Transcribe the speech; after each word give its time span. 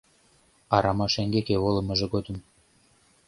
Арама 0.75 1.07
шеҥгеке 1.13 1.55
волымыжо 1.63 2.05
годым 2.13 2.37